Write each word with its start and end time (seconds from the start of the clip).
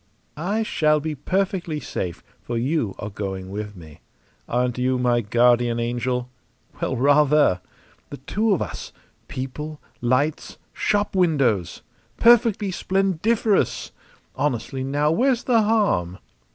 "I 0.35 0.63
shall 0.63 0.99
be 0.99 1.13
perfectly 1.13 1.79
safe, 1.79 2.23
for 2.41 2.57
you 2.57 2.95
are 2.97 3.11
going 3.11 3.51
with 3.51 3.75
me. 3.75 3.99
Aren't 4.49 4.79
you 4.79 4.97
my 4.97 5.21
guardian 5.21 5.79
angel? 5.79 6.27
Well, 6.81 6.95
rather! 6.95 7.61
The 8.09 8.17
two 8.17 8.51
of 8.51 8.63
us 8.63 8.91
people, 9.27 9.79
lights, 10.01 10.57
shop 10.73 11.15
windows! 11.15 11.83
Perfectly 12.17 12.71
splendiferous! 12.71 13.91
Honestly, 14.35 14.83
now, 14.83 15.11
where's 15.11 15.43
the 15.43 15.61
harm?" 15.61 16.17